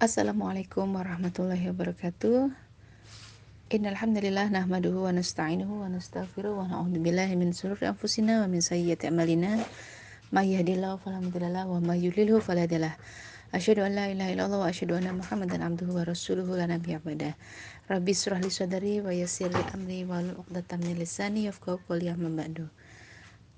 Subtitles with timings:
[0.00, 2.48] Assalamualaikum warahmatullahi wabarakatuh.
[3.68, 8.64] Innal hamdalillah nahmaduhu wa nasta'inuhu wa nastaghfiruh wa na'udzu billahi min shururi anfusina wa min
[8.64, 9.60] sayyiati a'malina.
[10.32, 12.96] May yahdihillahu fala mudhillalah wa may yudlilhu fala hadiyalah.
[13.52, 17.36] Asyhadu an la ilaha illallah wa asyhadu anna Muhammadan abduhu wa rasuluhu la nabiyya ba'da.
[17.92, 22.08] Rabbi israh li sadri wa yassir li amri wa hlul 'uqdatam min lisani yafqahu qawli.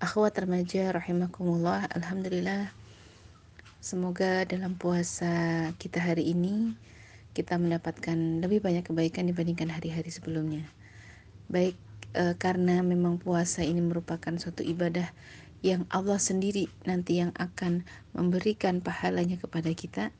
[0.02, 2.81] Akhwat remaja rahimakumullah, alhamdulillah
[3.82, 6.78] Semoga dalam puasa kita hari ini
[7.34, 10.62] kita mendapatkan lebih banyak kebaikan dibandingkan hari-hari sebelumnya.
[11.50, 11.74] Baik
[12.14, 15.10] e, karena memang puasa ini merupakan suatu ibadah
[15.66, 17.82] yang Allah sendiri nanti yang akan
[18.14, 20.14] memberikan pahalanya kepada kita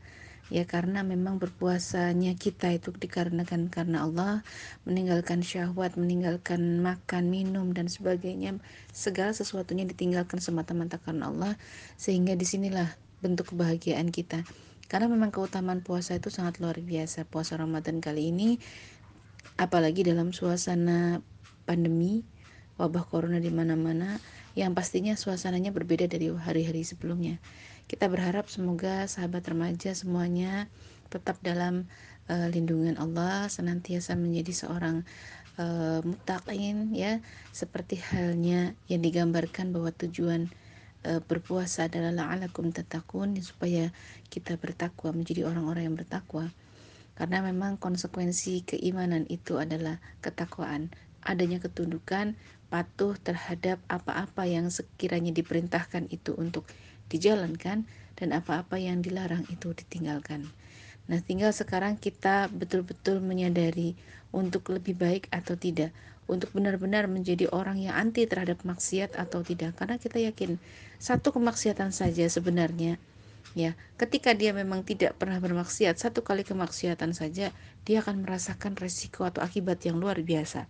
[0.50, 4.42] ya karena memang berpuasanya kita itu dikarenakan karena Allah
[4.90, 8.58] meninggalkan syahwat, meninggalkan makan, minum dan sebagainya
[8.90, 11.54] segala sesuatunya ditinggalkan semata-mata karena Allah
[11.94, 14.42] sehingga di sinilah bentuk kebahagiaan kita.
[14.90, 18.60] Karena memang keutamaan puasa itu sangat luar biasa puasa Ramadan kali ini.
[19.56, 21.24] Apalagi dalam suasana
[21.64, 22.26] pandemi
[22.76, 24.18] wabah corona di mana-mana
[24.52, 27.40] yang pastinya suasananya berbeda dari hari-hari sebelumnya.
[27.88, 30.68] Kita berharap semoga sahabat remaja semuanya
[31.08, 31.88] tetap dalam
[32.28, 35.04] uh, lindungan Allah senantiasa menjadi seorang
[35.56, 37.24] uh, mutakin ya.
[37.52, 40.52] Seperti halnya yang digambarkan bahwa tujuan
[41.02, 43.90] e, berpuasa adalah la'alakum tatakun supaya
[44.32, 46.50] kita bertakwa menjadi orang-orang yang bertakwa
[47.12, 50.88] karena memang konsekuensi keimanan itu adalah ketakwaan
[51.22, 52.34] adanya ketundukan
[52.72, 56.64] patuh terhadap apa-apa yang sekiranya diperintahkan itu untuk
[57.12, 57.84] dijalankan
[58.16, 60.48] dan apa-apa yang dilarang itu ditinggalkan.
[61.10, 63.98] Nah, tinggal sekarang kita betul-betul menyadari
[64.30, 65.90] untuk lebih baik atau tidak,
[66.30, 70.56] untuk benar-benar menjadi orang yang anti terhadap maksiat atau tidak, karena kita yakin
[71.02, 72.96] satu kemaksiatan saja sebenarnya
[73.58, 73.76] ya.
[74.00, 77.52] Ketika dia memang tidak pernah bermaksiat satu kali kemaksiatan saja
[77.84, 80.64] dia akan merasakan resiko atau akibat yang luar biasa.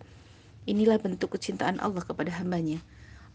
[0.63, 2.79] Inilah bentuk kecintaan Allah kepada hambanya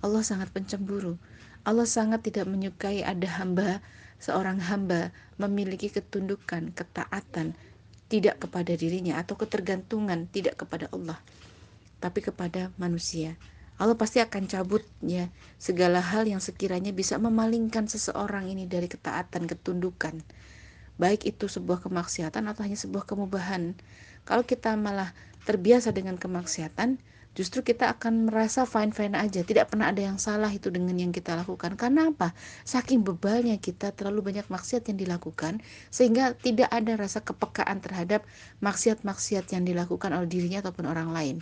[0.04, 1.18] Allah sangat pencemburu
[1.66, 3.84] Allah sangat tidak menyukai ada hamba
[4.18, 7.54] seorang hamba memiliki ketundukan ketaatan
[8.08, 11.18] tidak kepada dirinya atau ketergantungan tidak kepada Allah
[11.98, 13.38] tapi kepada manusia
[13.78, 19.46] Allah pasti akan cabut ya segala hal yang sekiranya bisa memalingkan seseorang ini dari ketaatan,
[19.46, 20.18] ketundukan.
[20.98, 23.78] Baik itu sebuah kemaksiatan atau hanya sebuah kemubahan.
[24.26, 25.14] Kalau kita malah
[25.46, 26.98] terbiasa dengan kemaksiatan,
[27.38, 31.38] justru kita akan merasa fine-fine aja, tidak pernah ada yang salah itu dengan yang kita
[31.38, 31.78] lakukan.
[31.78, 32.34] Karena apa?
[32.66, 35.62] Saking bebalnya kita terlalu banyak maksiat yang dilakukan
[35.94, 38.26] sehingga tidak ada rasa kepekaan terhadap
[38.58, 41.38] maksiat-maksiat yang dilakukan oleh dirinya ataupun orang lain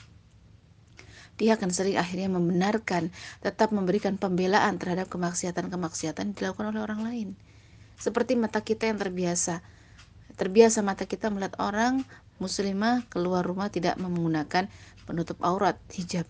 [1.36, 3.12] dia akan sering akhirnya membenarkan,
[3.44, 7.28] tetap memberikan pembelaan terhadap kemaksiatan-kemaksiatan yang dilakukan oleh orang lain.
[8.00, 9.60] Seperti mata kita yang terbiasa.
[10.36, 12.04] Terbiasa mata kita melihat orang
[12.36, 14.68] muslimah keluar rumah tidak menggunakan
[15.06, 16.26] penutup aurat, hijab.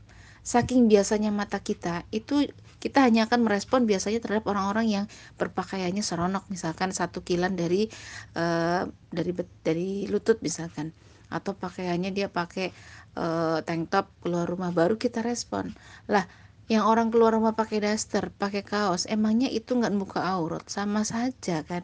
[0.46, 2.46] Saking biasanya mata kita, itu
[2.78, 5.04] kita hanya akan merespon biasanya terhadap orang-orang yang
[5.40, 7.90] berpakaiannya seronok misalkan satu kilan dari
[8.38, 9.32] uh, dari
[9.66, 10.94] dari lutut misalkan.
[11.26, 12.70] Atau pakaiannya dia pakai
[13.18, 15.74] uh, tank top keluar rumah baru kita respon.
[16.06, 16.22] Lah
[16.70, 20.62] yang orang keluar rumah pakai daster pakai kaos emangnya itu nggak buka aurat?
[20.70, 21.82] Sama saja kan.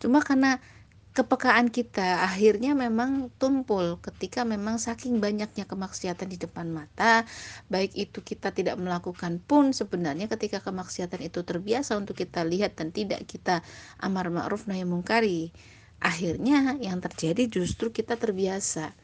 [0.00, 0.64] Cuma karena
[1.12, 7.28] kepekaan kita akhirnya memang tumpul ketika memang saking banyaknya kemaksiatan di depan mata
[7.68, 12.96] baik itu kita tidak melakukan pun sebenarnya ketika kemaksiatan itu terbiasa untuk kita lihat dan
[12.96, 13.60] tidak kita
[14.00, 15.52] amar ma'ruf nahi mungkari
[16.00, 18.96] akhirnya yang terjadi justru kita terbiasa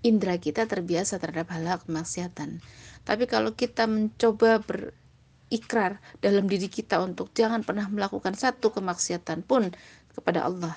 [0.00, 2.64] indera kita terbiasa terhadap hal-hal kemaksiatan.
[3.04, 9.68] Tapi kalau kita mencoba berikrar dalam diri kita untuk jangan pernah melakukan satu kemaksiatan pun
[10.16, 10.74] kepada Allah,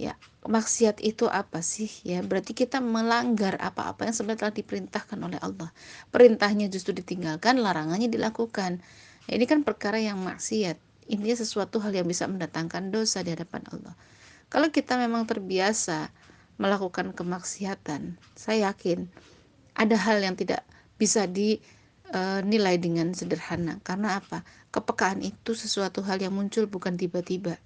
[0.00, 0.16] ya
[0.48, 5.68] maksiat itu apa sih ya berarti kita melanggar apa-apa yang sebenarnya telah diperintahkan oleh Allah
[6.08, 8.80] perintahnya justru ditinggalkan larangannya dilakukan
[9.28, 10.80] ya, ini kan perkara yang maksiat
[11.12, 13.92] ini sesuatu hal yang bisa mendatangkan dosa di hadapan Allah
[14.50, 16.10] kalau kita memang terbiasa
[16.58, 19.06] melakukan kemaksiatan, saya yakin
[19.78, 20.66] ada hal yang tidak
[21.00, 23.80] bisa dinilai eh, dengan sederhana.
[23.80, 24.44] Karena apa?
[24.74, 27.56] Kepekaan itu sesuatu hal yang muncul bukan tiba-tiba.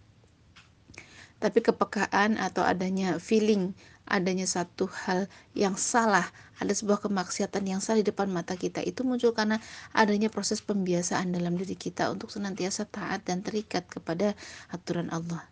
[1.45, 3.77] Tapi kepekaan atau adanya feeling,
[4.09, 6.25] adanya satu hal yang salah,
[6.57, 9.61] ada sebuah kemaksiatan yang salah di depan mata kita itu muncul karena
[9.93, 14.33] adanya proses pembiasaan dalam diri kita untuk senantiasa taat dan terikat kepada
[14.73, 15.45] aturan Allah.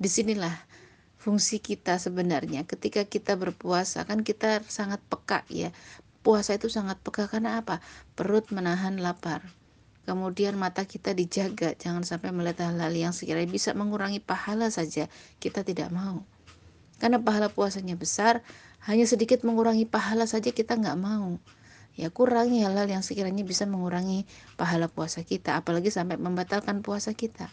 [0.00, 0.56] Di sinilah
[1.20, 2.64] fungsi kita sebenarnya.
[2.64, 5.68] Ketika kita berpuasa kan kita sangat peka ya.
[6.24, 7.84] Puasa itu sangat peka karena apa?
[8.16, 9.44] Perut menahan lapar
[10.06, 15.10] kemudian mata kita dijaga jangan sampai melihat hal-hal yang sekiranya bisa mengurangi pahala saja.
[15.42, 16.22] Kita tidak mau.
[16.96, 18.40] Karena pahala puasanya besar
[18.86, 21.42] hanya sedikit mengurangi pahala saja kita nggak mau.
[21.96, 27.50] Ya kurangi hal-hal yang sekiranya bisa mengurangi pahala puasa kita apalagi sampai membatalkan puasa kita.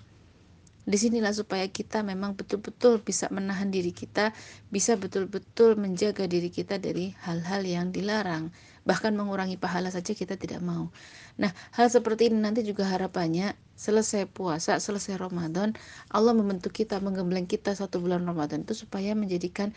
[0.83, 4.35] Di sinilah supaya kita memang betul-betul bisa menahan diri kita,
[4.67, 8.51] bisa betul-betul menjaga diri kita dari hal-hal yang dilarang,
[8.83, 10.91] bahkan mengurangi pahala saja kita tidak mau.
[11.39, 15.73] Nah, hal seperti ini nanti juga harapannya selesai puasa, selesai Ramadan,
[16.11, 19.71] Allah membentuk kita, menggembleng kita satu bulan Ramadan itu supaya menjadikan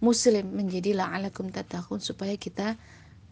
[0.00, 2.76] muslim menjadi la'alakum tatakun supaya kita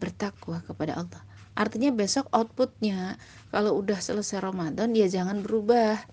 [0.01, 1.21] bertakwa kepada Allah.
[1.55, 3.15] Artinya besok outputnya
[3.47, 6.03] kalau udah selesai Ramadan ya jangan berubah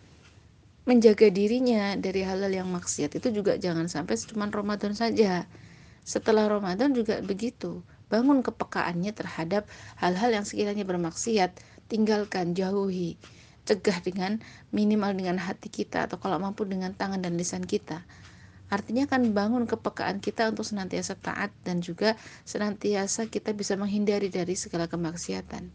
[0.86, 5.46] menjaga dirinya dari hal-hal yang maksiat itu juga jangan sampai cuma Ramadan saja.
[6.02, 7.82] Setelah Ramadan juga begitu.
[8.12, 9.64] Bangun kepekaannya terhadap
[9.96, 11.56] hal-hal yang sekiranya bermaksiat,
[11.88, 13.16] tinggalkan, jauhi.
[13.64, 18.04] Cegah dengan minimal dengan hati kita atau kalau mampu dengan tangan dan lisan kita.
[18.68, 24.56] Artinya kan bangun kepekaan kita untuk senantiasa taat dan juga senantiasa kita bisa menghindari dari
[24.56, 25.72] segala kemaksiatan.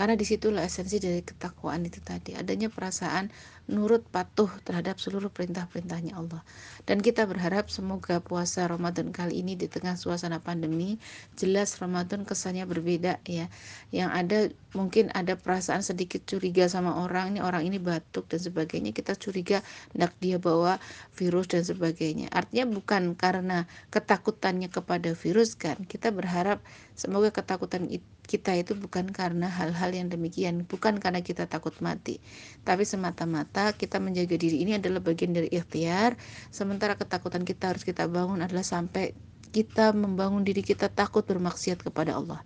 [0.00, 3.28] Karena di situlah esensi dari ketakwaan itu tadi, adanya perasaan
[3.70, 6.42] nurut patuh terhadap seluruh perintah-perintahnya Allah.
[6.84, 10.98] Dan kita berharap semoga puasa Ramadan kali ini di tengah suasana pandemi
[11.38, 13.46] jelas Ramadan kesannya berbeda ya.
[13.94, 14.38] Yang ada
[14.74, 19.62] mungkin ada perasaan sedikit curiga sama orang ini orang ini batuk dan sebagainya kita curiga
[19.94, 20.82] hendak dia bawa
[21.14, 22.26] virus dan sebagainya.
[22.34, 25.78] Artinya bukan karena ketakutannya kepada virus kan.
[25.86, 26.58] Kita berharap
[26.98, 27.86] semoga ketakutan
[28.30, 32.22] kita itu bukan karena hal-hal yang demikian, bukan karena kita takut mati,
[32.62, 36.16] tapi semata-mata kita menjaga diri ini adalah bagian dari ikhtiar.
[36.48, 39.12] Sementara ketakutan kita harus kita bangun adalah sampai
[39.50, 42.40] kita membangun diri kita takut bermaksiat kepada Allah.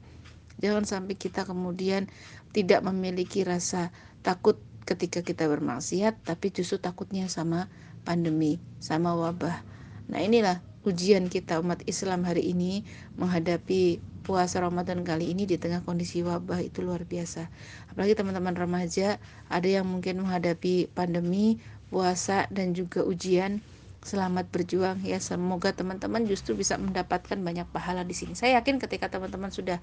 [0.59, 2.09] Jangan sampai kita kemudian
[2.55, 3.91] tidak memiliki rasa
[4.25, 7.69] takut ketika kita bermaksiat tapi justru takutnya sama
[8.05, 9.65] pandemi sama wabah.
[10.13, 12.85] Nah inilah ujian kita umat Islam hari ini
[13.17, 17.53] menghadapi puasa Ramadan kali ini di tengah kondisi wabah itu luar biasa.
[17.93, 19.21] Apalagi teman-teman remaja,
[19.53, 21.61] ada yang mungkin menghadapi pandemi,
[21.93, 23.61] puasa dan juga ujian.
[24.00, 25.21] Selamat berjuang ya.
[25.21, 28.32] Semoga teman-teman justru bisa mendapatkan banyak pahala di sini.
[28.32, 29.81] Saya yakin ketika teman-teman sudah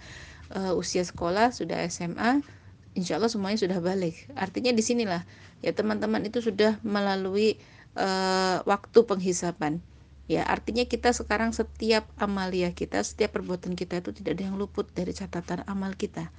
[0.54, 2.42] uh, usia sekolah, sudah SMA,
[2.98, 4.30] insya Allah semuanya sudah balik.
[4.34, 5.24] Artinya di sinilah
[5.62, 7.62] ya teman-teman itu sudah melalui
[7.96, 9.82] uh, waktu penghisapan
[10.30, 14.90] ya artinya kita sekarang setiap amalia kita setiap perbuatan kita itu tidak ada yang luput
[14.94, 16.30] dari catatan amal kita.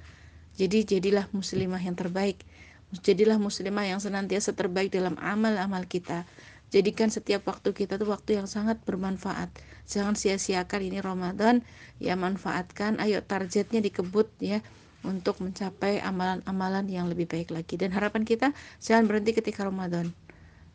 [0.53, 2.45] Jadi jadilah muslimah yang terbaik.
[2.93, 6.29] Jadilah muslimah yang senantiasa terbaik dalam amal-amal kita.
[6.69, 9.49] Jadikan setiap waktu kita itu waktu yang sangat bermanfaat.
[9.89, 11.65] Jangan sia-siakan ini Ramadan
[11.97, 13.01] ya manfaatkan.
[13.01, 14.61] Ayo targetnya dikebut ya
[15.01, 17.77] untuk mencapai amalan-amalan yang lebih baik lagi.
[17.77, 20.13] Dan harapan kita jangan berhenti ketika Ramadan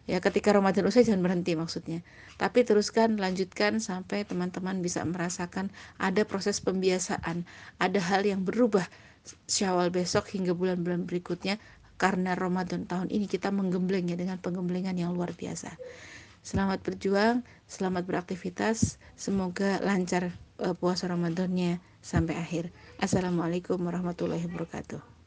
[0.09, 2.01] ya ketika Ramadan usai jangan berhenti maksudnya.
[2.41, 5.69] Tapi teruskan lanjutkan sampai teman-teman bisa merasakan
[6.01, 7.45] ada proses pembiasaan.
[7.77, 8.89] Ada hal yang berubah
[9.45, 11.61] Syawal besok hingga bulan-bulan berikutnya
[12.01, 15.77] karena Ramadan tahun ini kita menggemblengnya dengan penggemblengan yang luar biasa.
[16.41, 20.33] Selamat berjuang selamat beraktivitas semoga lancar
[20.63, 22.73] uh, puasa Ramadannya sampai akhir.
[23.03, 25.18] Assalamualaikum warahmatullahi wabarakatuh